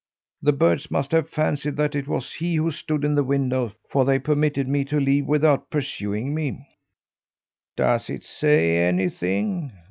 [0.41, 4.03] The birds must have fancied that it was he who stood in the window, for
[4.03, 6.67] they permitted me to leave without pursuing me."
[7.75, 9.73] "Does it say anything?"